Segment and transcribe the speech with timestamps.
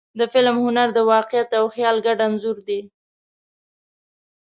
[0.19, 2.81] د فلم هنر د واقعیت او خیال ګډ انځور دی.